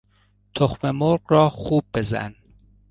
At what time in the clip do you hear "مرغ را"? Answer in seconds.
0.91-1.49